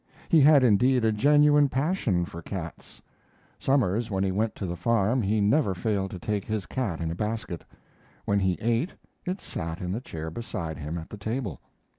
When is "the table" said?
11.11-11.61